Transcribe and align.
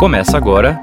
Começa 0.00 0.34
agora 0.34 0.80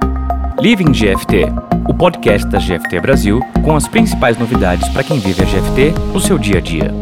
Living 0.60 0.92
GFT, 0.92 1.46
o 1.90 1.94
podcast 1.96 2.48
da 2.50 2.60
GFT 2.60 3.00
Brasil 3.02 3.40
com 3.66 3.76
as 3.76 3.88
principais 3.88 4.38
novidades 4.38 4.88
para 4.90 5.04
quem 5.04 5.18
vive 5.18 5.42
a 5.42 5.46
GFT 5.46 5.92
no 6.14 6.20
seu 6.20 6.38
dia 6.38 6.60
a 6.60 6.62
dia. 6.62 6.94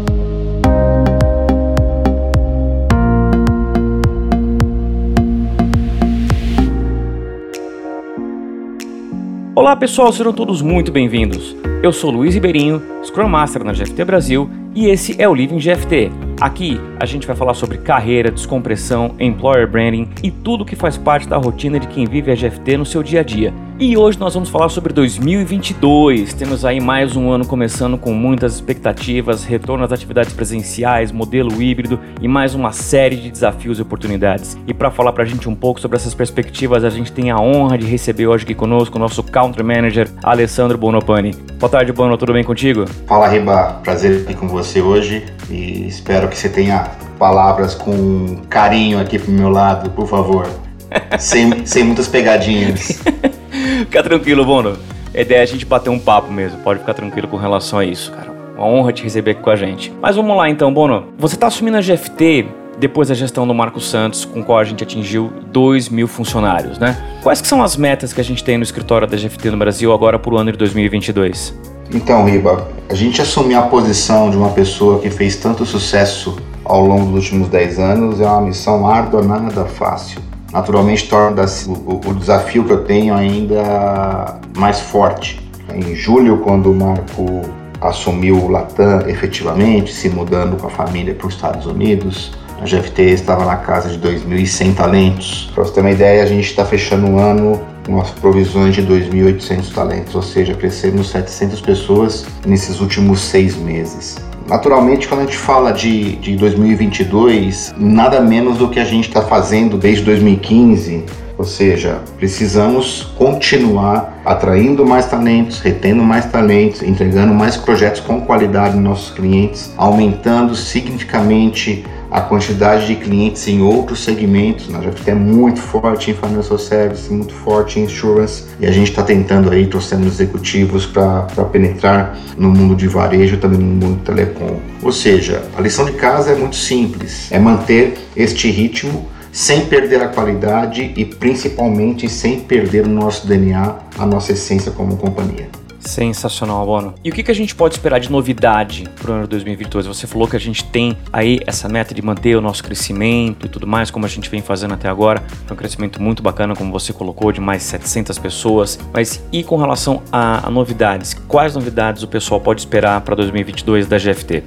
Olá 9.53 9.75
pessoal, 9.75 10.13
sejam 10.13 10.31
todos 10.31 10.61
muito 10.61 10.93
bem-vindos. 10.93 11.53
Eu 11.83 11.91
sou 11.91 12.11
Luiz 12.11 12.33
Ribeirinho, 12.33 12.81
Scrum 13.03 13.27
Master 13.27 13.61
na 13.65 13.73
GFT 13.73 14.05
Brasil 14.05 14.49
e 14.73 14.87
esse 14.87 15.21
é 15.21 15.27
o 15.27 15.35
Living 15.35 15.57
GFT. 15.57 16.09
Aqui 16.39 16.77
a 16.99 17.05
gente 17.05 17.25
vai 17.25 17.35
falar 17.35 17.53
sobre 17.53 17.77
carreira, 17.77 18.29
descompressão, 18.29 19.15
employer 19.19 19.69
branding 19.69 20.09
e 20.21 20.29
tudo 20.29 20.65
que 20.65 20.75
faz 20.75 20.97
parte 20.97 21.29
da 21.29 21.37
rotina 21.37 21.79
de 21.79 21.87
quem 21.87 22.05
vive 22.05 22.29
a 22.29 22.35
GFT 22.35 22.77
no 22.77 22.85
seu 22.85 23.01
dia 23.01 23.21
a 23.21 23.23
dia. 23.23 23.53
E 23.77 23.97
hoje 23.97 24.17
nós 24.17 24.33
vamos 24.33 24.47
falar 24.47 24.69
sobre 24.69 24.93
2022. 24.93 26.33
Temos 26.33 26.63
aí 26.63 26.79
mais 26.79 27.17
um 27.17 27.29
ano 27.29 27.45
começando 27.45 27.97
com 27.97 28.13
muitas 28.13 28.55
expectativas, 28.55 29.43
retorno 29.43 29.83
às 29.83 29.91
atividades 29.91 30.31
presenciais, 30.31 31.11
modelo 31.11 31.61
híbrido 31.61 31.99
e 32.21 32.27
mais 32.27 32.55
uma 32.55 32.71
série 32.71 33.17
de 33.17 33.29
desafios 33.29 33.77
e 33.77 33.81
oportunidades. 33.81 34.57
E 34.65 34.73
para 34.73 34.89
falar 34.89 35.11
para 35.11 35.23
a 35.23 35.25
gente 35.25 35.49
um 35.49 35.55
pouco 35.55 35.81
sobre 35.81 35.97
essas 35.97 36.13
perspectivas, 36.13 36.85
a 36.85 36.89
gente 36.89 37.11
tem 37.11 37.31
a 37.31 37.37
honra 37.37 37.77
de 37.77 37.85
receber 37.85 38.27
hoje 38.27 38.45
aqui 38.45 38.55
conosco 38.55 38.95
o 38.95 38.99
nosso 38.99 39.21
Country 39.21 39.61
Manager, 39.61 40.09
Alessandro 40.23 40.77
Bonopani. 40.77 41.35
Boa 41.59 41.69
tarde, 41.69 41.91
Bono, 41.91 42.17
tudo 42.17 42.31
bem 42.31 42.45
contigo? 42.45 42.85
Fala, 43.05 43.27
Riba. 43.27 43.81
Prazer 43.83 44.21
estar 44.21 44.35
com 44.35 44.47
você 44.47 44.79
hoje 44.79 45.25
e 45.49 45.85
espero 45.85 46.29
que 46.29 46.37
você 46.37 46.47
tenha 46.47 46.91
palavras 47.19 47.75
com 47.75 48.37
carinho 48.49 49.01
aqui 49.01 49.19
pro 49.19 49.33
meu 49.33 49.49
lado, 49.49 49.89
por 49.89 50.07
favor. 50.07 50.47
sem, 51.19 51.65
sem 51.65 51.83
muitas 51.83 52.07
pegadinhas. 52.07 53.01
Fica 53.79 54.03
tranquilo, 54.03 54.45
Bono. 54.45 54.77
A 55.13 55.21
ideia 55.21 55.39
é 55.39 55.43
a 55.43 55.45
gente 55.45 55.65
bater 55.65 55.89
um 55.89 55.97
papo 55.97 56.31
mesmo. 56.31 56.59
Pode 56.59 56.79
ficar 56.79 56.93
tranquilo 56.93 57.27
com 57.27 57.37
relação 57.37 57.79
a 57.79 57.85
isso, 57.85 58.11
cara. 58.11 58.29
Uma 58.57 58.67
honra 58.67 58.91
te 58.91 59.03
receber 59.03 59.31
aqui 59.31 59.41
com 59.41 59.49
a 59.49 59.55
gente. 59.55 59.93
Mas 60.01 60.15
vamos 60.15 60.35
lá 60.35 60.49
então, 60.49 60.73
Bono. 60.73 61.07
Você 61.17 61.35
está 61.35 61.47
assumindo 61.47 61.77
a 61.77 61.81
GFT 61.81 62.47
depois 62.77 63.07
da 63.07 63.13
gestão 63.13 63.47
do 63.47 63.53
Marco 63.53 63.79
Santos, 63.79 64.25
com 64.25 64.43
qual 64.43 64.59
a 64.59 64.63
gente 64.63 64.83
atingiu 64.83 65.31
2 65.47 65.87
mil 65.87 66.07
funcionários, 66.07 66.77
né? 66.77 66.97
Quais 67.23 67.39
que 67.39 67.47
são 67.47 67.63
as 67.63 67.77
metas 67.77 68.11
que 68.11 68.19
a 68.19 68.23
gente 68.23 68.43
tem 68.43 68.57
no 68.57 68.63
escritório 68.63 69.07
da 69.07 69.15
GFT 69.15 69.51
no 69.51 69.57
Brasil 69.57 69.93
agora 69.93 70.19
para 70.19 70.33
o 70.33 70.37
ano 70.37 70.51
de 70.51 70.57
2022? 70.57 71.57
Então, 71.93 72.25
Riba, 72.25 72.67
a 72.89 72.95
gente 72.95 73.21
assumir 73.21 73.55
a 73.55 73.61
posição 73.61 74.29
de 74.29 74.35
uma 74.35 74.49
pessoa 74.49 74.99
que 74.99 75.09
fez 75.09 75.37
tanto 75.37 75.65
sucesso 75.65 76.37
ao 76.65 76.85
longo 76.85 77.05
dos 77.05 77.23
últimos 77.23 77.47
10 77.47 77.79
anos 77.79 78.19
é 78.19 78.25
uma 78.25 78.41
missão 78.41 78.85
árdua, 78.85 79.21
nada 79.21 79.65
fácil 79.65 80.19
naturalmente 80.55 81.09
torna 81.09 81.45
o, 81.67 82.09
o 82.09 82.13
desafio 82.13 82.63
que 82.63 82.71
eu 82.71 82.85
tenho 82.85 83.13
ainda 83.13 84.39
mais 84.57 84.79
forte. 84.79 85.41
Em 85.73 85.93
julho, 85.93 86.37
quando 86.37 86.71
o 86.71 86.75
Marco 86.75 87.41
assumiu 87.81 88.37
o 88.37 88.47
Latam 88.47 89.01
efetivamente, 89.05 89.93
se 89.93 90.07
mudando 90.07 90.55
com 90.55 90.67
a 90.67 90.69
família 90.69 91.13
para 91.13 91.27
os 91.27 91.33
Estados 91.33 91.65
Unidos, 91.65 92.31
a 92.61 92.63
GFT 92.63 93.01
estava 93.01 93.43
na 93.43 93.57
casa 93.57 93.89
de 93.89 93.99
2.100 93.99 94.75
talentos. 94.75 95.51
Para 95.53 95.65
você 95.65 95.73
ter 95.73 95.81
uma 95.81 95.91
ideia, 95.91 96.23
a 96.23 96.25
gente 96.25 96.45
está 96.45 96.63
fechando 96.63 97.07
o 97.07 97.19
ano 97.19 97.61
com 97.85 97.99
as 97.99 98.11
provisões 98.11 98.73
de 98.73 98.81
2.800 98.81 99.73
talentos, 99.73 100.15
ou 100.15 100.23
seja, 100.23 100.53
crescemos 100.53 101.09
700 101.09 101.59
pessoas 101.59 102.25
nesses 102.45 102.79
últimos 102.79 103.19
seis 103.19 103.57
meses. 103.57 104.15
Naturalmente, 104.47 105.07
quando 105.07 105.21
a 105.21 105.23
gente 105.23 105.37
fala 105.37 105.71
de, 105.71 106.17
de 106.17 106.35
2022, 106.35 107.73
nada 107.77 108.21
menos 108.21 108.59
do 108.59 108.69
que 108.69 108.79
a 108.79 108.85
gente 108.85 109.07
está 109.07 109.23
fazendo 109.23 109.75
desde 109.75 110.03
2015, 110.03 111.03
ou 111.37 111.43
seja, 111.43 111.99
precisamos 112.17 113.11
continuar 113.17 114.21
atraindo 114.23 114.85
mais 114.85 115.07
talentos, 115.07 115.59
retendo 115.59 116.03
mais 116.03 116.25
talentos, 116.25 116.83
entregando 116.83 117.33
mais 117.33 117.57
projetos 117.57 117.99
com 117.99 118.21
qualidade 118.21 118.75
nos 118.75 118.83
nossos 118.83 119.09
clientes, 119.09 119.73
aumentando 119.75 120.55
significativamente 120.55 121.83
a 122.15 122.21
quantidade 122.21 122.87
de 122.87 122.95
clientes 122.95 123.45
em 123.45 123.61
outros 123.61 124.01
segmentos. 124.01 124.69
Nós 124.69 124.85
já 124.85 125.11
é 125.11 125.13
muito 125.13 125.59
forte 125.59 126.11
em 126.11 126.13
financial 126.13 126.57
service, 126.57 127.11
muito 127.11 127.33
forte 127.33 127.77
em 127.77 127.83
insurance 127.83 128.45
e 128.57 128.65
a 128.65 128.71
gente 128.71 128.89
está 128.89 129.03
tentando 129.03 129.51
aí, 129.51 129.67
trouxendo 129.67 130.07
executivos 130.07 130.85
para 130.85 131.23
penetrar 131.51 132.17
no 132.37 132.49
mundo 132.49 132.73
de 132.73 132.87
varejo, 132.87 133.35
também 133.35 133.59
no 133.59 133.65
mundo 133.65 133.97
de 133.97 134.03
telecom. 134.03 134.61
Ou 134.81 134.93
seja, 134.93 135.43
a 135.57 135.61
lição 135.61 135.83
de 135.83 135.91
casa 135.91 136.31
é 136.31 136.35
muito 136.35 136.55
simples, 136.55 137.29
é 137.33 137.37
manter 137.37 137.95
este 138.15 138.49
ritmo 138.49 139.07
sem 139.29 139.65
perder 139.65 140.01
a 140.01 140.07
qualidade 140.07 140.93
e 140.95 141.03
principalmente 141.03 142.07
sem 142.07 142.39
perder 142.39 142.85
o 142.85 142.89
nosso 142.89 143.27
DNA, 143.27 143.75
a 143.99 144.05
nossa 144.05 144.31
essência 144.31 144.71
como 144.71 144.95
companhia. 144.95 145.49
Sensacional, 145.85 146.65
Bono. 146.65 146.95
E 147.03 147.09
o 147.09 147.13
que, 147.13 147.23
que 147.23 147.31
a 147.31 147.35
gente 147.35 147.55
pode 147.55 147.75
esperar 147.75 147.99
de 147.99 148.11
novidade 148.11 148.85
para 148.99 149.11
o 149.11 149.13
ano 149.13 149.27
2022? 149.27 149.85
Você 149.85 150.07
falou 150.07 150.27
que 150.27 150.35
a 150.35 150.39
gente 150.39 150.63
tem 150.65 150.97
aí 151.13 151.39
essa 151.45 151.69
meta 151.69 151.93
de 151.93 152.01
manter 152.01 152.35
o 152.35 152.41
nosso 152.41 152.63
crescimento 152.63 153.45
e 153.45 153.49
tudo 153.49 153.67
mais, 153.67 153.91
como 153.91 154.05
a 154.05 154.09
gente 154.09 154.29
vem 154.29 154.41
fazendo 154.41 154.73
até 154.73 154.89
agora. 154.89 155.23
É 155.49 155.53
um 155.53 155.55
crescimento 155.55 156.01
muito 156.01 156.23
bacana, 156.23 156.55
como 156.55 156.71
você 156.71 156.91
colocou, 156.91 157.31
de 157.31 157.39
mais 157.39 157.63
700 157.63 158.17
pessoas. 158.17 158.79
Mas 158.91 159.23
e 159.31 159.43
com 159.43 159.57
relação 159.57 160.01
a, 160.11 160.47
a 160.47 160.49
novidades? 160.49 161.13
Quais 161.13 161.55
novidades 161.55 162.03
o 162.03 162.07
pessoal 162.07 162.41
pode 162.41 162.61
esperar 162.61 162.99
para 163.01 163.15
2022 163.15 163.87
da 163.87 163.97
GFT? 163.97 164.43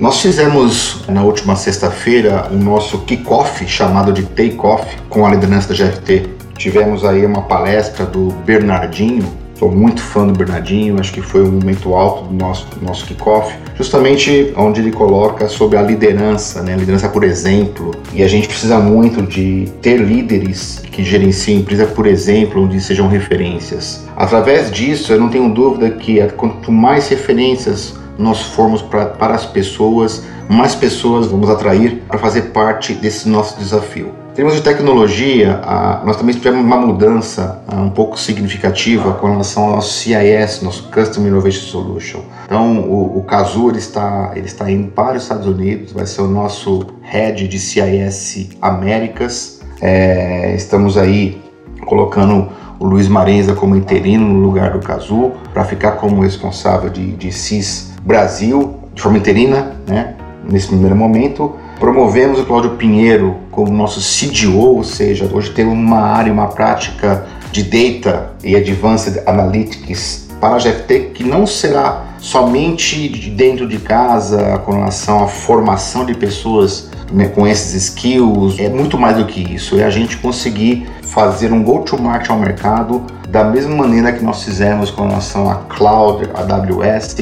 Nós 0.00 0.20
fizemos 0.20 1.04
na 1.08 1.22
última 1.22 1.54
sexta-feira 1.54 2.48
o 2.50 2.56
nosso 2.56 2.98
kickoff 3.02 3.64
chamado 3.68 4.12
de 4.12 4.24
Take 4.24 4.58
Off 4.58 4.84
com 5.08 5.24
a 5.24 5.30
liderança 5.30 5.68
da 5.68 5.74
GFT. 5.74 6.28
Tivemos 6.56 7.04
aí 7.04 7.24
uma 7.24 7.42
palestra 7.42 8.04
do 8.04 8.32
Bernardinho, 8.44 9.41
Sou 9.62 9.70
muito 9.70 10.02
fã 10.02 10.26
do 10.26 10.32
Bernardinho, 10.32 10.98
acho 10.98 11.12
que 11.12 11.22
foi 11.22 11.44
um 11.44 11.52
momento 11.52 11.94
alto 11.94 12.24
do 12.24 12.34
nosso, 12.34 12.66
do 12.66 12.84
nosso 12.84 13.06
kickoff, 13.06 13.56
justamente 13.76 14.52
onde 14.56 14.80
ele 14.80 14.90
coloca 14.90 15.48
sobre 15.48 15.78
a 15.78 15.82
liderança, 15.82 16.64
né? 16.64 16.74
liderança 16.74 17.08
por 17.08 17.22
exemplo. 17.22 17.92
E 18.12 18.24
a 18.24 18.26
gente 18.26 18.48
precisa 18.48 18.80
muito 18.80 19.22
de 19.22 19.68
ter 19.80 19.98
líderes 19.98 20.82
que 20.90 21.04
gerenciem 21.04 21.60
empresa 21.60 21.86
por 21.86 22.08
exemplo, 22.08 22.64
onde 22.64 22.80
sejam 22.80 23.06
referências. 23.06 24.04
Através 24.16 24.68
disso, 24.68 25.12
eu 25.12 25.20
não 25.20 25.28
tenho 25.28 25.48
dúvida 25.54 25.90
que 25.90 26.20
quanto 26.36 26.72
mais 26.72 27.06
referências 27.06 27.94
nós 28.18 28.40
formos 28.40 28.82
pra, 28.82 29.06
para 29.06 29.34
as 29.34 29.46
pessoas, 29.46 30.22
mais 30.48 30.74
pessoas 30.74 31.26
vamos 31.26 31.48
atrair 31.48 32.02
para 32.08 32.18
fazer 32.18 32.42
parte 32.52 32.94
desse 32.94 33.28
nosso 33.28 33.58
desafio. 33.58 34.22
Em 34.32 34.34
termos 34.34 34.54
de 34.54 34.62
tecnologia, 34.62 35.60
nós 36.06 36.16
também 36.16 36.34
tivemos 36.34 36.64
uma 36.64 36.78
mudança 36.78 37.62
um 37.70 37.90
pouco 37.90 38.18
significativa 38.18 39.12
com 39.12 39.30
relação 39.30 39.64
ao 39.64 39.70
nosso 39.72 39.92
CIS, 39.92 40.62
nosso 40.62 40.84
Custom 40.90 41.26
Innovation 41.26 41.66
Solution. 41.66 42.20
Então, 42.46 42.80
o, 42.80 43.18
o 43.18 43.68
ele 43.68 43.78
está, 43.78 44.32
ele 44.34 44.46
está 44.46 44.70
indo 44.70 44.90
para 44.90 45.18
os 45.18 45.24
Estados 45.24 45.46
Unidos, 45.46 45.92
vai 45.92 46.06
ser 46.06 46.22
o 46.22 46.28
nosso 46.28 46.86
head 47.02 47.46
de 47.46 47.58
CIS 47.58 48.48
Américas. 48.62 49.60
É, 49.82 50.54
estamos 50.54 50.96
aí 50.96 51.38
colocando 51.86 52.48
o 52.78 52.84
Luiz 52.86 53.08
Marenza 53.08 53.54
como 53.54 53.76
interino 53.76 54.26
no 54.26 54.40
lugar 54.40 54.72
do 54.72 54.80
Cazu, 54.80 55.32
para 55.52 55.64
ficar 55.64 55.92
como 55.92 56.22
responsável 56.22 56.90
de, 56.90 57.12
de 57.12 57.30
CIS 57.30 57.92
Brasil, 58.02 58.74
de 58.94 59.00
forma 59.00 59.18
interina, 59.18 59.76
né, 59.86 60.14
nesse 60.48 60.68
primeiro 60.68 60.96
momento. 60.96 61.54
Promovemos 61.78 62.40
o 62.40 62.44
Cláudio 62.44 62.70
Pinheiro 62.70 63.36
como 63.50 63.72
nosso 63.72 64.00
CDO, 64.00 64.76
ou 64.76 64.84
seja, 64.84 65.28
hoje 65.32 65.50
temos 65.50 65.74
uma 65.74 66.00
área, 66.00 66.32
uma 66.32 66.48
prática 66.48 67.26
de 67.52 67.62
Data 67.62 68.32
e 68.42 68.56
Advanced 68.56 69.22
Analytics 69.26 70.28
para 70.40 70.56
a 70.56 70.58
GFT 70.58 71.10
que 71.14 71.22
não 71.22 71.46
será 71.46 72.11
somente 72.22 73.08
dentro 73.30 73.66
de 73.66 73.78
casa 73.78 74.56
com 74.64 74.72
relação 74.72 75.24
à 75.24 75.26
formação 75.26 76.06
de 76.06 76.14
pessoas 76.14 76.88
né, 77.12 77.26
com 77.26 77.46
esses 77.46 77.74
skills, 77.74 78.60
é 78.60 78.68
muito 78.68 78.96
mais 78.96 79.16
do 79.16 79.26
que 79.26 79.40
isso, 79.54 79.78
é 79.78 79.84
a 79.84 79.90
gente 79.90 80.16
conseguir 80.18 80.86
fazer 81.02 81.52
um 81.52 81.62
go-to-market 81.62 82.30
ao 82.30 82.38
mercado 82.38 83.02
da 83.28 83.42
mesma 83.42 83.74
maneira 83.74 84.12
que 84.12 84.24
nós 84.24 84.44
fizemos 84.44 84.90
com 84.90 85.08
relação 85.08 85.50
a 85.50 85.56
Cloud, 85.68 86.30
AWS, 86.32 87.16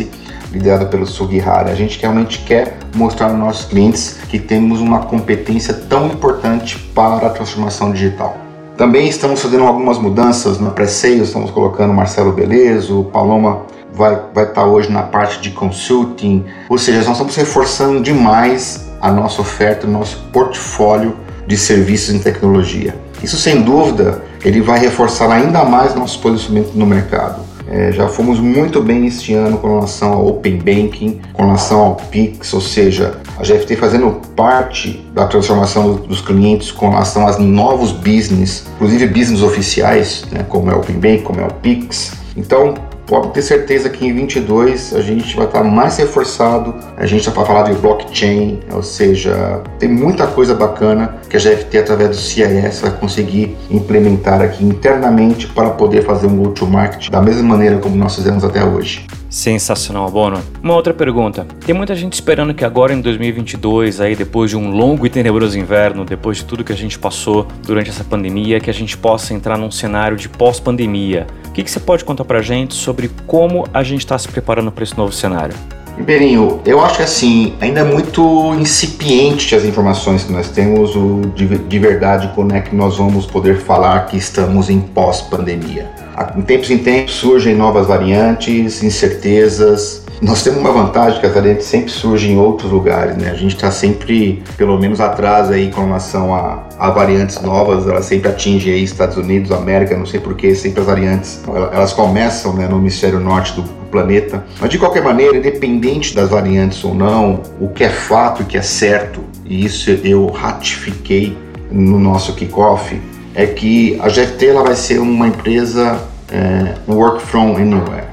liderada 0.52 0.84
pelo 0.84 1.06
Sugihara. 1.06 1.70
A 1.70 1.74
gente 1.74 1.98
realmente 1.98 2.40
quer 2.40 2.76
mostrar 2.94 3.30
aos 3.30 3.38
nossos 3.38 3.64
clientes 3.64 4.18
que 4.28 4.38
temos 4.38 4.80
uma 4.80 5.00
competência 5.00 5.72
tão 5.72 6.08
importante 6.08 6.78
para 6.94 7.28
a 7.28 7.30
transformação 7.30 7.90
digital. 7.90 8.36
Também 8.76 9.08
estamos 9.08 9.40
fazendo 9.40 9.64
algumas 9.64 9.98
mudanças 9.98 10.60
na 10.60 10.70
pré-sales, 10.70 11.28
estamos 11.28 11.50
colocando 11.50 11.94
Marcelo 11.94 12.32
Belezo, 12.32 13.04
Paloma 13.12 13.62
vai, 13.92 14.20
vai 14.34 14.44
estar 14.44 14.64
hoje 14.64 14.90
na 14.90 15.02
parte 15.02 15.40
de 15.40 15.50
consulting, 15.50 16.44
ou 16.68 16.78
seja, 16.78 16.98
nós 16.98 17.12
estamos 17.12 17.36
reforçando 17.36 18.00
demais 18.02 18.90
a 19.00 19.10
nossa 19.10 19.40
oferta, 19.40 19.86
o 19.86 19.90
nosso 19.90 20.18
portfólio 20.32 21.16
de 21.46 21.56
serviços 21.56 22.14
em 22.14 22.18
tecnologia. 22.18 22.94
Isso 23.22 23.36
sem 23.36 23.62
dúvida, 23.62 24.22
ele 24.44 24.60
vai 24.60 24.78
reforçar 24.78 25.30
ainda 25.30 25.64
mais 25.64 25.94
nosso 25.94 26.20
posicionamento 26.20 26.72
no 26.74 26.86
mercado. 26.86 27.50
É, 27.72 27.92
já 27.92 28.08
fomos 28.08 28.40
muito 28.40 28.82
bem 28.82 29.06
este 29.06 29.32
ano 29.32 29.56
com 29.58 29.68
relação 29.68 30.12
ao 30.14 30.26
Open 30.26 30.58
Banking, 30.58 31.20
com 31.32 31.44
relação 31.44 31.80
ao 31.80 31.94
Pix, 31.94 32.52
ou 32.52 32.60
seja, 32.60 33.20
a 33.38 33.42
GFT 33.42 33.76
fazendo 33.76 34.20
parte 34.34 35.06
da 35.14 35.24
transformação 35.26 35.94
dos 35.94 36.20
clientes 36.20 36.72
com 36.72 36.90
relação 36.90 37.28
aos 37.28 37.38
novos 37.38 37.92
business, 37.92 38.66
inclusive 38.74 39.06
business 39.06 39.40
oficiais, 39.40 40.24
né, 40.32 40.44
como 40.48 40.68
é 40.68 40.74
o 40.74 40.78
Open 40.78 40.96
Banking, 40.96 41.22
como 41.22 41.40
é 41.40 41.44
o 41.44 41.52
Pix. 41.54 42.12
Então, 42.36 42.74
pode 43.10 43.32
ter 43.32 43.42
certeza 43.42 43.90
que 43.90 44.06
em 44.06 44.14
22 44.14 44.94
a 44.94 45.00
gente 45.00 45.36
vai 45.36 45.46
estar 45.46 45.64
mais 45.64 45.96
reforçado. 45.98 46.76
A 46.96 47.04
gente 47.06 47.24
já 47.24 47.32
vai 47.32 47.44
falar 47.44 47.64
de 47.64 47.72
blockchain, 47.74 48.60
ou 48.72 48.84
seja, 48.84 49.62
tem 49.80 49.88
muita 49.88 50.28
coisa 50.28 50.54
bacana 50.54 51.19
que 51.30 51.36
a 51.36 51.40
GFT 51.40 51.78
através 51.78 52.10
do 52.10 52.16
CIS 52.16 52.80
vai 52.80 52.90
conseguir 52.90 53.56
implementar 53.70 54.42
aqui 54.42 54.64
internamente 54.64 55.46
para 55.46 55.70
poder 55.70 56.02
fazer 56.02 56.26
um 56.26 56.36
go-to-market 56.36 57.08
da 57.08 57.22
mesma 57.22 57.44
maneira 57.44 57.78
como 57.78 57.94
nós 57.94 58.16
fizemos 58.16 58.42
até 58.42 58.64
hoje. 58.64 59.06
Sensacional, 59.30 60.10
Bono. 60.10 60.42
Uma 60.60 60.74
outra 60.74 60.92
pergunta. 60.92 61.46
Tem 61.64 61.72
muita 61.72 61.94
gente 61.94 62.14
esperando 62.14 62.52
que 62.52 62.64
agora 62.64 62.92
em 62.92 63.00
2022, 63.00 64.00
aí 64.00 64.16
depois 64.16 64.50
de 64.50 64.56
um 64.56 64.70
longo 64.72 65.06
e 65.06 65.08
tenebroso 65.08 65.56
inverno, 65.56 66.04
depois 66.04 66.38
de 66.38 66.44
tudo 66.44 66.64
que 66.64 66.72
a 66.72 66.76
gente 66.76 66.98
passou 66.98 67.46
durante 67.64 67.90
essa 67.90 68.02
pandemia, 68.02 68.58
que 68.58 68.68
a 68.68 68.74
gente 68.74 68.98
possa 68.98 69.32
entrar 69.32 69.56
num 69.56 69.70
cenário 69.70 70.16
de 70.16 70.28
pós-pandemia. 70.28 71.28
O 71.46 71.52
que, 71.52 71.62
que 71.62 71.70
você 71.70 71.78
pode 71.78 72.04
contar 72.04 72.24
pra 72.24 72.42
gente 72.42 72.74
sobre 72.74 73.08
como 73.28 73.64
a 73.72 73.84
gente 73.84 74.00
está 74.00 74.18
se 74.18 74.26
preparando 74.26 74.72
para 74.72 74.82
esse 74.82 74.98
novo 74.98 75.12
cenário? 75.12 75.54
Ribeirinho, 75.96 76.60
eu 76.64 76.80
acho 76.80 76.96
que 76.96 77.02
assim, 77.02 77.54
ainda 77.60 77.80
é 77.80 77.84
muito 77.84 78.54
incipiente 78.54 79.54
as 79.54 79.64
informações 79.64 80.24
que 80.24 80.32
nós 80.32 80.48
temos 80.48 80.96
o, 80.96 81.20
de, 81.34 81.46
de 81.46 81.78
verdade 81.78 82.30
quando 82.34 82.54
é 82.54 82.60
que 82.60 82.74
nós 82.74 82.96
vamos 82.96 83.26
poder 83.26 83.58
falar 83.58 84.06
que 84.06 84.16
estamos 84.16 84.70
em 84.70 84.80
pós-pandemia. 84.80 85.90
Em 86.36 86.42
tempos 86.42 86.70
em 86.70 86.78
tempos 86.78 87.14
surgem 87.14 87.54
novas 87.54 87.86
variantes, 87.86 88.82
incertezas. 88.82 90.04
Nós 90.20 90.42
temos 90.42 90.60
uma 90.60 90.70
vantagem 90.70 91.18
que 91.18 91.26
as 91.26 91.32
variantes 91.32 91.66
sempre 91.66 91.90
surgem 91.90 92.32
em 92.32 92.38
outros 92.38 92.70
lugares, 92.70 93.16
né? 93.16 93.30
A 93.30 93.34
gente 93.34 93.54
está 93.54 93.70
sempre, 93.70 94.42
pelo 94.56 94.78
menos, 94.78 95.00
atrás 95.00 95.50
aí 95.50 95.70
com 95.70 95.86
relação 95.86 96.34
a, 96.34 96.62
a 96.78 96.90
variantes 96.90 97.40
novas. 97.40 97.86
Elas 97.86 98.04
sempre 98.04 98.28
atingem 98.28 98.74
aí 98.74 98.84
Estados 98.84 99.16
Unidos, 99.16 99.50
América, 99.50 99.96
não 99.96 100.04
sei 100.04 100.20
porquê, 100.20 100.54
sempre 100.54 100.80
as 100.80 100.86
variantes, 100.86 101.40
elas 101.72 101.94
começam 101.94 102.52
né, 102.52 102.68
no 102.68 102.76
hemisfério 102.76 103.18
norte 103.18 103.54
do 103.54 103.79
planeta. 103.90 104.44
Mas 104.60 104.70
de 104.70 104.78
qualquer 104.78 105.02
maneira, 105.02 105.36
independente 105.36 106.14
das 106.14 106.30
variantes 106.30 106.82
ou 106.84 106.94
não, 106.94 107.42
o 107.60 107.68
que 107.68 107.84
é 107.84 107.88
fato 107.88 108.42
e 108.42 108.44
que 108.44 108.56
é 108.56 108.62
certo, 108.62 109.22
e 109.44 109.64
isso 109.64 109.90
eu 109.90 110.26
ratifiquei 110.26 111.36
no 111.70 111.98
nosso 111.98 112.34
kickoff, 112.34 113.00
é 113.34 113.46
que 113.46 113.98
a 114.00 114.08
GFT 114.08 114.46
ela 114.46 114.62
vai 114.62 114.74
ser 114.74 114.98
uma 114.98 115.28
empresa 115.28 116.00
é, 116.30 116.74
work 116.88 117.22
from 117.22 117.56
anywhere. 117.56 118.10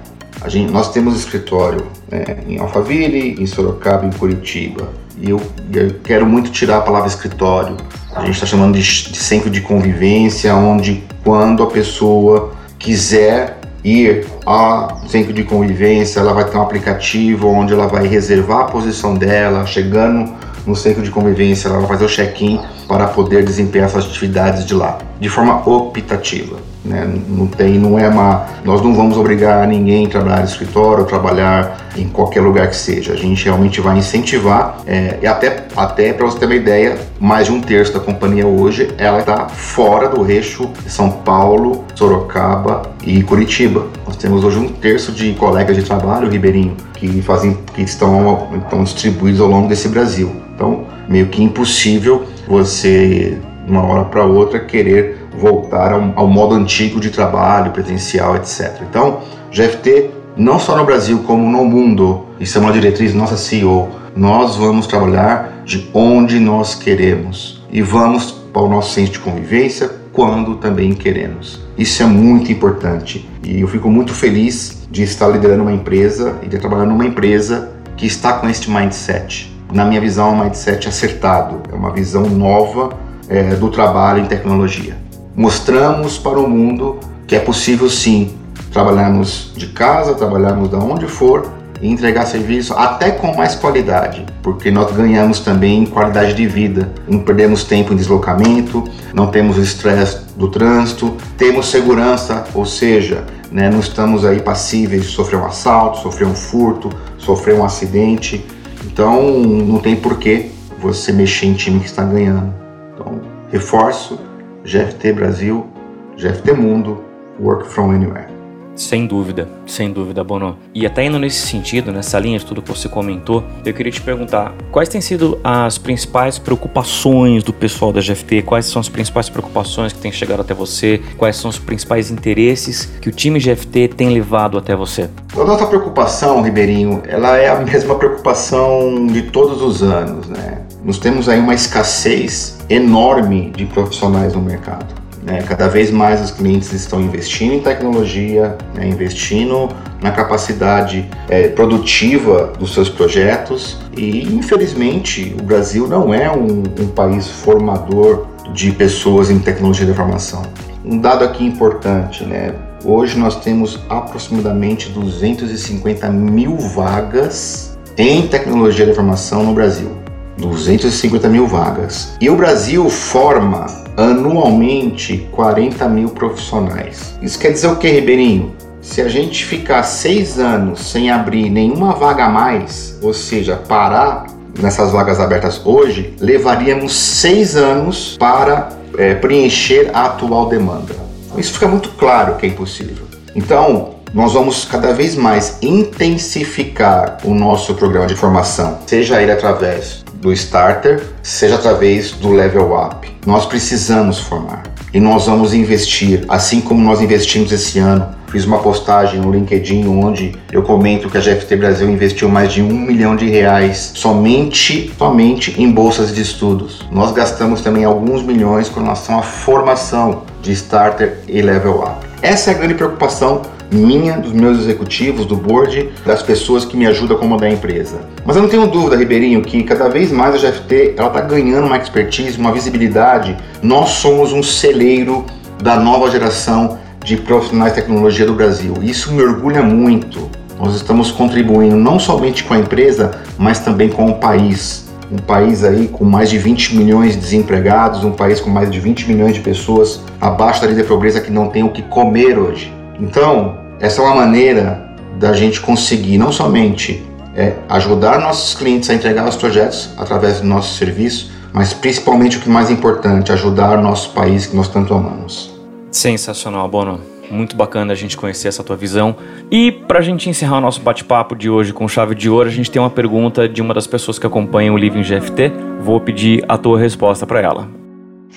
Gente, 0.48 0.72
nós 0.72 0.92
temos 0.92 1.18
escritório 1.18 1.88
é, 2.12 2.38
em 2.48 2.60
Alphaville, 2.60 3.36
em 3.42 3.46
Sorocaba, 3.46 4.06
em 4.06 4.12
Curitiba. 4.12 4.90
E 5.20 5.30
eu, 5.30 5.42
eu, 5.74 5.96
quero 6.04 6.26
muito 6.26 6.52
tirar 6.52 6.78
a 6.78 6.82
palavra 6.82 7.08
escritório. 7.08 7.76
A 8.16 8.22
gente 8.22 8.36
está 8.36 8.46
chamando 8.46 8.76
de, 8.76 8.82
de 8.82 9.18
centro 9.18 9.50
de 9.50 9.62
convivência, 9.62 10.56
onde 10.56 11.04
quando 11.24 11.64
a 11.64 11.68
pessoa 11.68 12.54
quiser 12.80 13.58
ir 13.84 14.26
ao 14.46 15.02
centro 15.08 15.34
de 15.34 15.44
convivência, 15.44 16.20
ela 16.20 16.34
vai 16.34 16.46
ter 16.46 16.58
um 16.58 16.62
aplicativo 16.62 17.48
onde 17.48 17.74
ela 17.74 17.88
vai 17.88 18.08
reservar 18.08 18.62
a 18.62 18.66
posição 18.66 19.16
dela, 19.16 19.66
chegando 19.66 20.34
no 20.66 20.76
centro 20.76 21.02
de 21.02 21.10
convivência, 21.10 21.70
ela 21.70 21.80
vai 21.80 21.88
fazer 21.88 22.06
o 22.06 22.10
check-in 22.10 22.60
para 22.88 23.08
poder 23.08 23.44
desempenhar 23.44 23.90
suas 23.90 24.06
atividades 24.06 24.66
de 24.66 24.74
lá, 24.74 24.98
de 25.20 25.30
forma 25.30 25.68
optativa. 25.68 26.58
Né? 26.88 27.06
Não 27.28 27.48
tem, 27.48 27.78
não 27.78 28.00
é 28.00 28.08
uma, 28.08 28.46
nós 28.64 28.82
não 28.82 28.96
vamos 28.96 29.18
obrigar 29.18 29.68
ninguém 29.68 30.06
a 30.06 30.10
trabalhar 30.10 30.40
no 30.40 30.46
escritório 30.46 31.06
trabalhar 31.06 31.90
em 31.98 32.08
qualquer 32.08 32.42
lugar 32.42 32.68
que 32.70 32.76
seja. 32.76 33.14
A 33.14 33.16
gente 33.16 33.44
realmente 33.44 33.82
vai 33.82 33.98
incentivar 33.98 34.78
é, 34.88 35.18
e 35.22 35.28
até, 35.28 35.66
até 35.76 36.14
para 36.14 36.26
você 36.26 36.40
ter 36.40 36.46
uma 36.46 36.56
ideia, 36.56 36.98
mais 37.20 37.48
de 37.48 37.52
um 37.52 37.60
terço 37.60 37.94
da 37.94 38.00
companhia 38.00 38.48
hoje 38.48 38.94
ela 38.98 39.20
está 39.20 39.50
fora 39.50 40.08
do 40.08 40.30
eixo 40.30 40.70
São 40.88 41.10
Paulo, 41.10 41.84
Sorocaba 41.94 42.84
e 43.04 43.22
Curitiba. 43.22 43.88
Nós 44.06 44.16
temos 44.16 44.44
hoje 44.44 44.58
um 44.58 44.70
terço 44.70 45.12
de 45.12 45.34
colegas 45.34 45.76
de 45.76 45.84
trabalho, 45.84 46.30
Ribeirinho, 46.30 46.78
que 46.94 47.22
fazem, 47.22 47.58
que 47.74 47.82
estão, 47.82 48.50
estão 48.56 48.84
distribuídos 48.84 49.42
ao 49.42 49.48
longo 49.48 49.68
desse 49.68 49.90
Brasil. 49.90 50.34
Então, 50.56 50.86
meio 51.08 51.28
que 51.28 51.44
impossível 51.44 52.26
você, 52.48 53.38
de 53.66 53.72
uma 53.72 53.84
hora 53.84 54.06
para 54.06 54.24
outra, 54.24 54.60
querer 54.60 55.28
voltar 55.38 55.92
ao, 55.92 56.14
ao, 56.16 56.28
modo 56.28 56.56
antigo 56.56 57.00
de 57.00 57.10
trabalho, 57.10 57.72
presencial, 57.72 58.36
etc. 58.36 58.82
Então, 58.90 59.22
GFT, 59.52 60.10
não 60.36 60.60
só 60.60 60.76
no 60.76 60.86
Brasil, 60.86 61.20
como 61.20 61.50
no 61.50 61.66
mundo, 61.66 62.26
isso 62.40 62.58
é 62.58 62.62
uma 62.62 62.72
diretriz 62.72 63.14
nossa 63.14 63.38
CEO, 63.38 63.90
nós 64.16 64.56
vamos 64.56 64.88
trabalhar 64.88 65.62
de 65.66 65.90
onde 65.94 66.40
nós 66.40 66.74
queremos 66.74 67.62
e 67.72 67.82
vamos 67.82 68.32
para 68.32 68.62
o 68.62 68.70
nosso 68.70 68.94
centro 68.94 69.14
de 69.14 69.20
convivência 69.20 69.92
quando 70.12 70.56
também 70.56 70.94
queremos. 70.94 71.62
Isso 71.78 72.02
é 72.02 72.06
muito 72.06 72.52
importante 72.52 73.30
e 73.44 73.62
eu 73.62 73.68
fico 73.68 73.90
muito 73.90 74.14
feliz 74.14 74.88
de 74.90 75.04
estar 75.04 75.28
liderando 75.28 75.62
uma 75.62 75.74
empresa 75.74 76.36
e 76.42 76.48
de 76.48 76.58
trabalhar 76.58 76.86
numa 76.86 77.06
empresa 77.06 77.72
que 77.96 78.08
está 78.08 78.34
com 78.34 78.50
este 78.50 78.72
mindset 78.72 79.57
na 79.72 79.86
minha 79.86 80.00
visão, 80.00 80.30
é 80.30 80.32
um 80.32 80.44
mindset 80.44 80.88
acertado, 80.88 81.62
é 81.72 81.76
uma 81.76 81.92
visão 81.92 82.24
nova 82.24 82.98
é, 83.30 83.56
do 83.56 83.70
trabalho 83.70 84.24
em 84.24 84.26
tecnologia. 84.26 84.96
Mostramos 85.36 86.18
para 86.18 86.40
o 86.40 86.50
mundo 86.50 87.00
que 87.26 87.36
é 87.36 87.40
possível 87.40 87.90
sim 87.90 88.34
trabalharmos 88.72 89.52
de 89.56 89.68
casa, 89.68 90.16
trabalharmos 90.16 90.70
de 90.70 90.76
onde 90.76 91.08
for 91.08 91.52
e 91.82 91.90
entregar 91.90 92.26
serviço 92.26 92.74
até 92.74 93.12
com 93.12 93.36
mais 93.36 93.56
qualidade, 93.56 94.26
porque 94.42 94.72
nós 94.72 94.92
ganhamos 94.96 95.40
também 95.40 95.86
qualidade 95.86 96.34
de 96.34 96.48
vida, 96.48 96.92
não 97.08 97.20
perdemos 97.20 97.64
tempo 97.64 97.94
em 97.94 97.96
deslocamento, 97.96 98.84
não 99.14 99.28
temos 99.28 99.58
o 99.58 99.62
estresse 99.62 100.22
do 100.36 100.48
trânsito, 100.48 101.16
temos 101.38 101.70
segurança, 101.70 102.46
ou 102.54 102.66
seja, 102.66 103.24
né, 103.52 103.70
não 103.70 103.80
estamos 103.80 104.26
aí 104.26 104.42
passíveis 104.42 105.04
de 105.04 105.10
sofrer 105.10 105.40
um 105.40 105.46
assalto, 105.46 106.00
sofrer 106.00 106.28
um 106.28 106.36
furto, 106.36 106.90
sofrer 107.18 107.56
um 107.56 107.64
acidente. 107.64 108.46
Então 108.88 109.22
não 109.42 109.80
tem 109.80 109.96
porquê 109.96 110.50
você 110.80 111.12
mexer 111.12 111.48
em 111.48 111.54
time 111.54 111.80
que 111.80 111.88
está 111.88 112.04
ganhando. 112.04 112.54
Então, 112.94 113.20
reforço, 113.52 114.18
GFT 114.64 115.12
Brasil, 115.14 115.68
GFT 116.16 116.54
Mundo, 116.54 117.04
Work 117.40 117.68
From 117.68 117.92
Anywhere. 117.92 118.37
Sem 118.78 119.08
dúvida, 119.08 119.50
sem 119.66 119.92
dúvida, 119.92 120.24
Bono. 120.24 120.56
E 120.74 120.86
até 120.86 121.04
indo 121.04 121.18
nesse 121.18 121.48
sentido, 121.48 121.92
nessa 121.92 122.20
linha 122.20 122.38
de 122.38 122.46
tudo 122.46 122.62
que 122.62 122.70
você 122.70 122.88
comentou, 122.88 123.44
eu 123.66 123.74
queria 123.74 123.92
te 123.92 124.00
perguntar 124.00 124.54
quais 124.72 124.88
têm 124.88 125.02
sido 125.02 125.40
as 125.44 125.80
principais 125.80 126.38
preocupações 126.38 127.44
do 127.44 127.52
pessoal 127.52 127.92
da 127.92 128.00
GFT, 128.00 128.44
quais 128.44 128.68
são 128.68 128.80
as 128.80 128.88
principais 128.88 129.30
preocupações 129.30 129.92
que 129.92 130.00
têm 130.00 130.12
chegado 130.12 130.42
até 130.42 130.54
você, 130.54 131.02
quais 131.18 131.36
são 131.36 131.50
os 131.50 131.58
principais 131.58 132.12
interesses 132.12 132.86
que 133.02 133.10
o 133.10 133.12
time 133.12 133.40
GFT 133.40 133.88
tem 133.90 134.10
levado 134.10 134.60
até 134.60 134.76
você? 134.76 135.10
A 135.36 135.44
nossa 135.44 135.66
preocupação, 135.66 136.44
Ribeirinho, 136.44 137.02
ela 137.08 137.36
é 137.36 137.50
a 137.50 137.60
mesma 137.60 137.96
preocupação 137.96 139.08
de 139.08 139.24
todos 139.24 139.60
os 139.62 139.82
anos, 139.82 140.28
né? 140.28 140.62
Nós 140.84 141.00
temos 141.00 141.28
aí 141.28 141.40
uma 141.40 141.56
escassez 141.56 142.60
enorme 142.70 143.52
de 143.56 143.66
profissionais 143.66 144.34
no 144.34 144.42
mercado. 144.42 145.07
Né? 145.28 145.44
Cada 145.46 145.68
vez 145.68 145.92
mais 145.92 146.22
os 146.22 146.32
clientes 146.32 146.72
estão 146.72 147.02
investindo 147.02 147.54
em 147.54 147.60
tecnologia, 147.60 148.58
né? 148.74 148.88
investindo 148.88 149.68
na 150.02 150.12
capacidade 150.12 151.06
é, 151.28 151.50
produtiva 151.50 152.54
dos 152.58 152.74
seus 152.74 152.88
projetos 152.88 153.78
e, 153.96 154.24
infelizmente, 154.34 155.36
o 155.38 155.44
Brasil 155.44 155.86
não 155.86 156.14
é 156.14 156.32
um, 156.32 156.64
um 156.80 156.88
país 156.96 157.28
formador 157.28 158.26
de 158.54 158.72
pessoas 158.72 159.30
em 159.30 159.38
tecnologia 159.38 159.86
de 159.86 159.92
informação. 159.92 160.44
Um 160.86 160.98
dado 160.98 161.26
aqui 161.26 161.46
importante, 161.46 162.24
né? 162.24 162.56
Hoje 162.86 163.20
nós 163.20 163.36
temos 163.44 163.80
aproximadamente 163.90 164.90
250 164.90 166.10
mil 166.10 166.56
vagas 166.56 167.78
em 167.98 168.26
tecnologia 168.28 168.86
de 168.86 168.92
informação 168.92 169.44
no 169.44 169.54
Brasil. 169.54 169.92
250 170.38 171.28
mil 171.28 171.48
vagas. 171.48 172.16
E 172.22 172.30
o 172.30 172.36
Brasil 172.38 172.90
forma 172.90 173.87
anualmente 173.98 175.28
40 175.32 175.90
mil 175.90 176.10
profissionais. 176.10 177.18
Isso 177.22 177.40
quer 177.40 177.52
dizer 177.52 177.68
o 177.68 177.76
que, 177.76 177.90
Ribeirinho? 177.90 178.56
Se 178.80 179.02
a 179.02 179.10
gente 179.10 179.44
ficar 179.44 179.84
seis 179.84 180.40
anos 180.40 180.92
sem 180.92 181.10
abrir 181.10 181.50
nenhuma 181.50 181.94
vaga 181.94 182.26
a 182.26 182.30
mais, 182.30 182.98
ou 183.02 183.14
seja, 183.14 183.56
parar 183.56 184.28
nessas 184.60 184.92
vagas 184.92 185.20
abertas 185.20 185.60
hoje, 185.66 186.14
levaríamos 186.20 186.96
seis 186.96 187.56
anos 187.56 188.16
para 188.18 188.70
é, 188.98 189.16
preencher 189.16 189.92
a 189.94 190.06
atual 190.06 190.48
demanda. 190.48 190.96
Isso 191.38 191.54
fica 191.54 191.68
muito 191.68 191.90
claro 191.90 192.36
que 192.36 192.46
é 192.46 192.50
impossível. 192.50 193.06
Então, 193.36 193.96
nós 194.14 194.34
vamos 194.34 194.64
cada 194.64 194.94
vez 194.94 195.16
mais 195.16 195.58
intensificar 195.62 197.18
o 197.26 197.34
nosso 197.34 197.76
programa 197.76 198.08
de 198.08 198.16
formação, 198.16 198.80
seja 198.88 199.22
ele 199.22 199.32
através 199.32 200.07
do 200.22 200.32
starter, 200.34 201.02
seja 201.22 201.56
através 201.56 202.12
do 202.12 202.32
level 202.32 202.74
up. 202.74 203.08
Nós 203.26 203.46
precisamos 203.46 204.20
formar 204.20 204.64
e 204.94 205.00
nós 205.00 205.26
vamos 205.26 205.54
investir, 205.54 206.24
assim 206.28 206.62
como 206.62 206.82
nós 206.82 207.02
investimos 207.02 207.52
esse 207.52 207.80
ano 207.80 208.18
fiz 208.30 208.46
uma 208.46 208.60
postagem 208.60 209.20
no 209.20 209.32
LinkedIn 209.32 209.88
onde 209.88 210.36
eu 210.52 210.62
comento 210.62 211.10
que 211.10 211.18
a 211.18 211.22
GFT 211.22 211.56
Brasil 211.56 211.90
investiu 211.90 212.30
mais 212.30 212.52
de 212.52 212.62
um 212.62 212.78
milhão 212.78 213.16
de 213.16 213.30
reais 213.30 213.92
somente, 213.96 214.94
somente 214.98 215.60
em 215.62 215.72
bolsas 215.72 216.14
de 216.14 216.22
estudos. 216.22 216.86
Nós 216.92 217.12
gastamos 217.12 217.62
também 217.62 217.86
alguns 217.86 218.22
milhões 218.22 218.70
com 218.70 218.82
relação 218.82 219.18
à 219.18 219.24
formação 219.24 220.24
de 220.42 220.52
starter 220.52 221.20
e 221.28 221.42
level 221.42 221.80
up. 221.80 222.06
Essa 222.22 222.52
é 222.52 222.56
a 222.56 222.58
grande 222.58 222.74
preocupação 222.74 223.42
minha, 223.72 224.18
dos 224.18 224.32
meus 224.32 224.60
executivos, 224.60 225.26
do 225.26 225.36
board, 225.36 225.90
das 226.06 226.22
pessoas 226.24 226.66
que 226.66 226.78
me 226.78 226.86
ajudam 226.88 227.18
a 227.18 227.20
comandar 227.20 227.50
a 227.50 227.54
empresa. 227.54 228.02
Mas 228.26 228.36
eu 228.36 228.42
não 228.42 228.50
tenho 228.50 228.68
dúvida, 228.68 228.96
Ribeirinho, 228.96 229.42
que 229.42 229.64
cada 229.64 229.90
vez 229.90 230.12
mais 230.12 230.36
a 230.36 230.38
GFT 230.38 230.76
está 230.92 231.22
ganhando 231.22 231.66
uma 231.66 231.78
expertise, 231.78 232.38
uma 232.38 232.52
visibilidade. 232.52 233.38
Nós 233.62 233.90
somos 233.90 234.32
um 234.32 234.44
celeiro 234.44 235.26
da 235.62 235.78
nova 235.78 236.10
geração 236.10 236.78
de 237.04 237.18
profissionais 237.18 237.74
de 237.74 237.82
tecnologia 237.82 238.26
do 238.26 238.34
Brasil. 238.34 238.74
Isso 238.82 239.14
me 239.14 239.22
orgulha 239.22 239.62
muito. 239.62 240.30
Nós 240.60 240.76
estamos 240.76 241.12
contribuindo 241.12 241.76
não 241.76 242.00
somente 242.00 242.44
com 242.44 242.54
a 242.54 242.60
empresa, 242.60 243.12
mas 243.38 243.60
também 243.60 243.90
com 243.90 244.08
o 244.08 244.16
país. 244.16 244.88
Um 245.10 245.18
país 245.18 245.64
aí 245.64 245.88
com 245.88 246.04
mais 246.04 246.30
de 246.30 246.38
20 246.38 246.76
milhões 246.76 247.14
de 247.14 247.20
desempregados, 247.20 248.04
um 248.04 248.12
país 248.12 248.42
com 248.42 248.50
mais 248.50 248.70
de 248.70 248.80
20 248.80 249.08
milhões 249.08 249.36
de 249.36 249.40
pessoas 249.40 250.02
abaixo 250.20 250.60
da 250.60 250.68
linha 250.68 250.82
de 250.82 250.88
pobreza 250.88 251.22
que 251.22 251.32
não 251.32 251.48
tem 251.48 251.64
o 251.64 251.70
que 251.70 251.82
comer 251.84 252.38
hoje. 252.38 252.77
Então, 253.00 253.58
essa 253.80 254.02
é 254.02 254.06
uma 254.06 254.16
maneira 254.16 254.88
da 255.20 255.34
gente 255.34 255.62
conseguir 255.62 256.18
não 256.18 256.32
somente 256.32 257.04
é, 257.36 257.54
ajudar 257.70 258.20
nossos 258.20 258.56
clientes 258.56 258.90
a 258.90 258.94
entregar 258.94 259.28
os 259.28 259.36
projetos 259.36 259.92
através 259.98 260.42
do 260.42 260.48
nosso 260.48 260.76
serviço, 260.76 261.32
mas 261.54 261.74
principalmente 261.74 262.38
o 262.38 262.42
que 262.42 262.50
é 262.50 262.52
mais 262.52 262.70
importante, 262.70 263.32
ajudar 263.32 263.78
nosso 263.78 264.12
país 264.12 264.48
que 264.48 264.56
nós 264.56 264.68
tanto 264.68 264.94
amamos. 264.94 265.56
Sensacional, 265.92 266.68
Bono. 266.68 267.00
Muito 267.30 267.58
bacana 267.58 267.92
a 267.92 267.96
gente 267.96 268.16
conhecer 268.16 268.48
essa 268.48 268.64
tua 268.64 268.76
visão. 268.76 269.16
E 269.52 269.72
para 269.72 270.00
a 270.00 270.02
gente 270.02 270.30
encerrar 270.30 270.58
o 270.58 270.62
nosso 270.62 270.82
bate-papo 270.82 271.36
de 271.36 271.50
hoje 271.50 271.74
com 271.74 271.88
chave 271.88 272.16
de 272.16 272.30
ouro, 272.30 272.48
a 272.48 272.52
gente 272.52 272.72
tem 272.72 272.82
uma 272.82 272.90
pergunta 272.90 273.50
de 273.50 273.62
uma 273.62 273.74
das 273.74 273.86
pessoas 273.86 274.18
que 274.18 274.26
acompanham 274.26 274.76
o 274.76 274.78
Living 274.78 275.02
GFT. 275.02 275.52
Vou 275.82 276.00
pedir 276.00 276.44
a 276.48 276.58
tua 276.58 276.80
resposta 276.80 277.28
para 277.28 277.42
ela. 277.42 277.77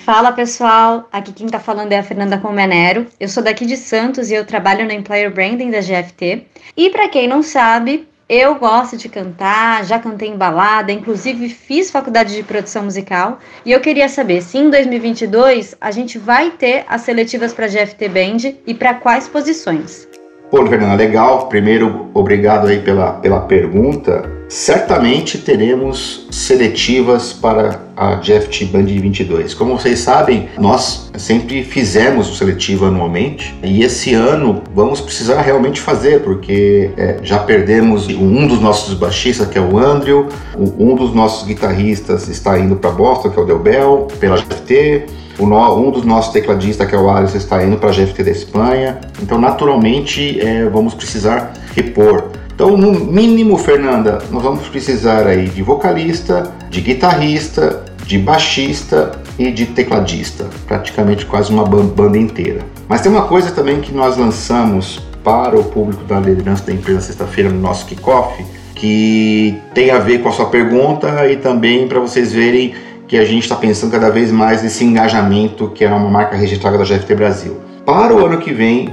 Fala 0.05 0.31
pessoal, 0.31 1.07
aqui 1.11 1.31
quem 1.31 1.47
tá 1.47 1.59
falando 1.59 1.91
é 1.91 1.99
a 1.99 2.03
Fernanda 2.03 2.37
Comenero. 2.39 3.05
Eu 3.19 3.29
sou 3.29 3.43
daqui 3.43 3.67
de 3.67 3.77
Santos 3.77 4.31
e 4.31 4.33
eu 4.33 4.43
trabalho 4.43 4.83
no 4.83 4.91
Employer 4.91 5.31
Branding 5.31 5.69
da 5.69 5.79
GFT. 5.79 6.47
E 6.75 6.89
para 6.89 7.07
quem 7.07 7.27
não 7.27 7.43
sabe, 7.43 8.07
eu 8.27 8.55
gosto 8.55 8.97
de 8.97 9.07
cantar, 9.07 9.85
já 9.85 9.99
cantei 9.99 10.29
em 10.29 10.35
balada, 10.35 10.91
inclusive 10.91 11.49
fiz 11.49 11.91
faculdade 11.91 12.35
de 12.35 12.41
produção 12.41 12.85
musical. 12.85 13.37
E 13.63 13.71
eu 13.71 13.79
queria 13.79 14.09
saber 14.09 14.41
se 14.41 14.57
em 14.57 14.71
2022 14.71 15.75
a 15.79 15.91
gente 15.91 16.17
vai 16.17 16.49
ter 16.49 16.83
as 16.89 17.01
seletivas 17.01 17.53
para 17.53 17.67
GFT 17.67 18.09
Band 18.09 18.55
e 18.65 18.73
para 18.73 18.95
quais 18.95 19.27
posições. 19.27 20.07
Pô, 20.49 20.65
Fernanda, 20.65 20.95
legal. 20.95 21.47
Primeiro, 21.47 22.09
obrigado 22.13 22.67
aí 22.67 22.81
pela, 22.81 23.13
pela 23.13 23.41
pergunta. 23.41 24.29
Certamente 24.49 25.37
teremos 25.37 26.27
seletivas 26.31 27.31
para 27.31 27.79
a 28.01 28.15
GFT 28.15 28.65
Band 28.65 28.85
22. 28.85 29.53
Como 29.53 29.77
vocês 29.77 29.99
sabem, 29.99 30.49
nós 30.57 31.11
sempre 31.15 31.63
fizemos 31.63 32.27
o 32.31 32.35
seletivo 32.35 32.87
anualmente 32.87 33.53
e 33.63 33.83
esse 33.83 34.15
ano 34.15 34.63
vamos 34.73 34.99
precisar 34.99 35.41
realmente 35.41 35.79
fazer, 35.79 36.21
porque 36.21 36.89
é, 36.97 37.19
já 37.21 37.37
perdemos 37.37 38.07
um 38.07 38.47
dos 38.47 38.59
nossos 38.59 38.95
baixistas, 38.95 39.47
que 39.47 39.57
é 39.57 39.61
o 39.61 39.77
Andrew, 39.77 40.27
um 40.57 40.95
dos 40.95 41.13
nossos 41.13 41.47
guitarristas 41.47 42.27
está 42.27 42.57
indo 42.57 42.75
para 42.75 42.89
Boston, 42.89 43.29
que 43.29 43.39
é 43.39 43.43
o 43.43 43.45
Del 43.45 43.59
Bell, 43.59 44.07
pela 44.19 44.37
GFT 44.37 45.21
um 45.39 45.89
dos 45.89 46.05
nossos 46.05 46.31
tecladistas, 46.31 46.87
que 46.87 46.93
é 46.93 46.97
o 46.99 47.09
Alisson, 47.09 47.37
está 47.37 47.63
indo 47.63 47.77
para 47.77 47.89
a 47.89 47.91
GFT 47.91 48.23
da 48.23 48.29
Espanha. 48.29 48.99
Então, 49.19 49.39
naturalmente, 49.39 50.39
é, 50.39 50.69
vamos 50.69 50.93
precisar 50.93 51.53
repor. 51.75 52.25
Então, 52.53 52.77
no 52.77 52.91
mínimo, 52.91 53.57
Fernanda, 53.57 54.19
nós 54.29 54.43
vamos 54.43 54.67
precisar 54.67 55.25
aí 55.25 55.47
de 55.47 55.63
vocalista, 55.63 56.51
de 56.69 56.79
guitarrista, 56.79 57.83
de 58.05 58.17
baixista 58.17 59.11
e 59.37 59.51
de 59.51 59.67
tecladista, 59.67 60.47
praticamente 60.67 61.25
quase 61.25 61.51
uma 61.51 61.63
banda 61.63 62.17
inteira. 62.17 62.61
Mas 62.87 63.01
tem 63.01 63.11
uma 63.11 63.23
coisa 63.23 63.51
também 63.51 63.79
que 63.79 63.93
nós 63.93 64.17
lançamos 64.17 64.99
para 65.23 65.57
o 65.57 65.63
público 65.63 66.03
da 66.03 66.19
liderança 66.19 66.65
da 66.65 66.73
empresa 66.73 67.01
sexta-feira 67.01 67.49
no 67.49 67.59
nosso 67.59 67.85
kickoff, 67.85 68.43
que 68.75 69.57
tem 69.73 69.91
a 69.91 69.99
ver 69.99 70.21
com 70.21 70.29
a 70.29 70.31
sua 70.31 70.47
pergunta 70.47 71.27
e 71.29 71.37
também 71.37 71.87
para 71.87 71.99
vocês 71.99 72.33
verem 72.33 72.73
que 73.07 73.17
a 73.17 73.25
gente 73.25 73.43
está 73.43 73.55
pensando 73.55 73.91
cada 73.91 74.09
vez 74.09 74.31
mais 74.31 74.63
nesse 74.63 74.83
engajamento 74.83 75.69
que 75.69 75.83
é 75.83 75.89
uma 75.89 76.09
marca 76.09 76.35
registrada 76.35 76.77
da 76.77 76.83
GFT 76.83 77.13
Brasil. 77.13 77.57
Para 77.85 78.15
o 78.15 78.25
ano 78.25 78.37
que 78.37 78.53
vem, 78.53 78.89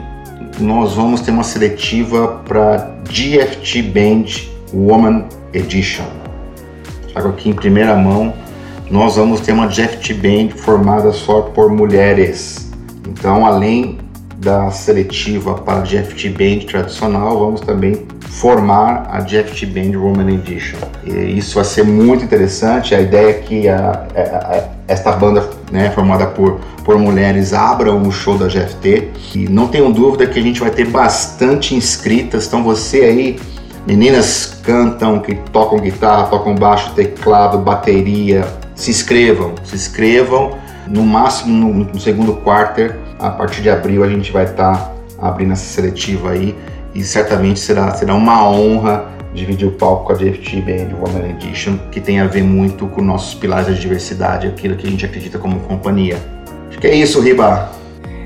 nós 0.59 0.95
vamos 0.95 1.21
ter 1.21 1.31
uma 1.31 1.45
seletiva 1.45 2.43
para 2.47 2.97
GFT 3.09 3.83
Band 3.83 4.25
Woman 4.73 5.25
Edition. 5.53 6.05
Trago 7.13 7.29
aqui 7.29 7.49
em 7.49 7.53
primeira 7.53 7.95
mão, 7.95 8.35
nós 8.91 9.17
vamos 9.17 9.41
ter 9.41 9.53
uma 9.53 9.67
GFT 9.67 10.15
Band 10.15 10.57
formada 10.57 11.13
só 11.13 11.43
por 11.43 11.71
mulheres. 11.71 12.71
Então, 13.07 13.45
além 13.45 13.99
da 14.39 14.71
seletiva 14.71 15.55
para 15.55 15.81
a 15.81 15.83
GFT 15.83 16.31
Band 16.31 16.67
tradicional, 16.67 17.39
vamos 17.39 17.61
também 17.61 18.07
formar 18.21 19.09
a 19.11 19.21
GFT 19.21 19.67
Band 19.67 19.99
Roman 19.99 20.31
Edition. 20.33 20.79
E 21.05 21.39
isso 21.39 21.57
vai 21.57 21.65
ser 21.65 21.85
muito 21.85 22.25
interessante. 22.25 22.95
A 22.95 23.01
ideia 23.01 23.31
é 23.31 23.33
que 23.35 23.69
a, 23.69 24.07
a, 24.15 24.21
a, 24.21 24.65
esta 24.87 25.13
banda, 25.13 25.49
né, 25.73 25.91
formada 25.91 26.27
por, 26.27 26.61
por 26.85 26.97
mulheres, 26.99 27.53
abra 27.53 27.93
um 27.93 28.11
show 28.11 28.39
da 28.39 28.47
GFT. 28.47 29.11
E 29.35 29.49
não 29.49 29.69
tenho 29.69 29.93
dúvida 29.93 30.27
que 30.27 30.39
a 30.39 30.43
gente 30.43 30.61
vai 30.61 30.71
ter 30.71 30.87
bastante 30.87 31.75
inscritas. 31.75 32.47
Então 32.47 32.63
você 32.63 33.01
aí, 33.01 33.41
meninas 33.87 34.61
cantam, 34.63 35.19
que 35.19 35.35
tocam 35.53 35.79
guitarra, 35.79 36.29
tocam 36.29 36.55
baixo, 36.55 36.93
teclado, 36.95 37.59
bateria, 37.59 38.47
se 38.79 38.91
inscrevam, 38.91 39.55
se 39.65 39.75
inscrevam. 39.75 40.57
No 40.87 41.03
máximo 41.05 41.53
no, 41.53 41.85
no 41.85 42.01
segundo 42.01 42.37
quarter, 42.37 42.97
a 43.19 43.29
partir 43.29 43.61
de 43.61 43.69
abril 43.69 44.03
a 44.05 44.09
gente 44.09 44.33
vai 44.33 44.45
estar 44.45 44.75
tá 44.75 44.95
abrindo 45.19 45.53
essa 45.53 45.65
seletiva 45.65 46.31
aí 46.31 46.57
e 46.95 47.03
certamente 47.03 47.61
será, 47.61 47.93
será 47.93 48.15
uma 48.15 48.49
honra 48.49 49.05
dividir 49.35 49.69
o 49.69 49.73
palco 49.73 50.07
com 50.07 50.13
a 50.13 50.17
DFT 50.17 50.63
Band 50.63 50.97
Woman 50.97 51.29
Edition, 51.31 51.77
que 51.91 52.01
tem 52.01 52.21
a 52.21 52.27
ver 52.27 52.43
muito 52.43 52.87
com 52.87 53.03
nossos 53.03 53.35
pilares 53.35 53.75
de 53.75 53.83
diversidade, 53.83 54.47
aquilo 54.47 54.77
que 54.77 54.87
a 54.87 54.91
gente 54.91 55.05
acredita 55.05 55.39
como 55.39 55.61
companhia. 55.61 56.17
Acho 56.71 56.79
que 56.79 56.87
é 56.87 56.95
isso, 56.95 57.21
Riba. 57.21 57.71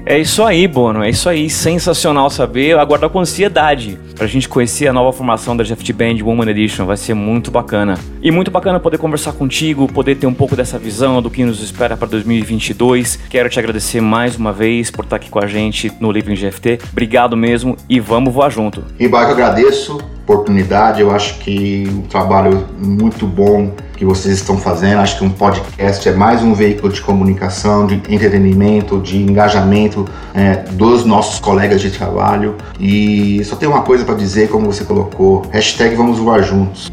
É 0.04 0.18
isso 0.18 0.42
aí, 0.42 0.66
Bono, 0.66 1.04
é 1.04 1.10
isso 1.10 1.28
aí. 1.28 1.48
Sensacional 1.48 2.28
saber. 2.28 2.76
Aguardar 2.76 3.08
com 3.08 3.20
ansiedade 3.20 3.98
pra 4.16 4.26
gente 4.26 4.48
conhecer 4.48 4.88
a 4.88 4.92
nova 4.92 5.12
formação 5.12 5.56
da 5.56 5.62
GFT 5.62 5.92
Band 5.92 6.16
Woman 6.22 6.50
Edition. 6.50 6.84
Vai 6.84 6.96
ser 6.96 7.14
muito 7.14 7.52
bacana. 7.52 7.96
E 8.20 8.30
muito 8.30 8.50
bacana 8.50 8.80
poder 8.80 8.98
conversar 8.98 9.32
contigo, 9.32 9.86
poder 9.86 10.16
ter 10.16 10.26
um 10.26 10.34
pouco 10.34 10.56
dessa 10.56 10.76
visão 10.76 11.22
do 11.22 11.30
que 11.30 11.44
nos 11.44 11.62
espera 11.62 11.96
para 11.96 12.08
2022. 12.08 13.16
Quero 13.30 13.48
te 13.48 13.60
agradecer 13.60 14.00
mais 14.00 14.36
uma 14.36 14.52
vez 14.52 14.90
por 14.90 15.04
estar 15.04 15.16
aqui 15.16 15.30
com 15.30 15.38
a 15.38 15.46
gente 15.46 15.92
no 16.00 16.10
Living 16.10 16.34
GFT. 16.34 16.80
Obrigado 16.90 17.36
mesmo 17.36 17.76
e 17.88 18.00
vamos 18.00 18.34
voar 18.34 18.50
junto. 18.50 18.84
Riba, 18.98 19.22
eu 19.22 19.28
agradeço 19.28 19.98
oportunidade. 20.22 21.00
Eu 21.00 21.10
acho 21.10 21.38
que 21.38 21.88
um 21.88 22.02
trabalho 22.02 22.66
muito 22.78 23.26
bom 23.26 23.72
que 23.96 24.04
vocês 24.04 24.34
estão 24.34 24.56
fazendo. 24.56 24.98
Acho 24.98 25.18
que 25.18 25.24
um 25.24 25.30
podcast 25.30 26.08
é 26.08 26.12
mais 26.12 26.42
um 26.42 26.54
veículo 26.54 26.92
de 26.92 27.00
comunicação, 27.00 27.86
de 27.86 27.94
entretenimento, 27.94 29.00
de 29.00 29.22
engajamento 29.22 30.06
é, 30.34 30.56
dos 30.72 31.04
nossos 31.04 31.38
colegas 31.38 31.80
de 31.80 31.90
trabalho. 31.90 32.56
E 32.78 33.44
só 33.44 33.56
tem 33.56 33.68
uma 33.68 33.82
coisa 33.82 34.04
para 34.04 34.14
dizer, 34.14 34.48
como 34.48 34.66
você 34.66 34.84
colocou: 34.84 35.46
hashtag 35.50 35.94
vamos 35.94 36.18
voar 36.18 36.42
juntos. 36.42 36.90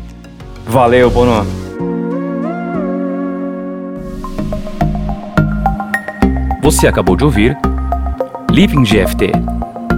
Valeu, 0.66 1.10
Bono. 1.10 1.46
Você 6.62 6.86
acabou 6.88 7.16
de 7.16 7.24
ouvir 7.24 7.58
Living 8.52 8.84
GFT, 8.84 9.32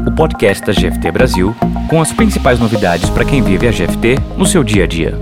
o 0.05 0.11
podcast 0.11 0.65
da 0.65 0.73
GFT 0.73 1.11
Brasil 1.11 1.55
com 1.89 2.01
as 2.01 2.11
principais 2.11 2.59
novidades 2.59 3.09
para 3.09 3.25
quem 3.25 3.41
vive 3.41 3.67
a 3.67 3.71
GFT 3.71 4.17
no 4.37 4.45
seu 4.45 4.63
dia 4.63 4.85
a 4.85 4.87
dia. 4.87 5.17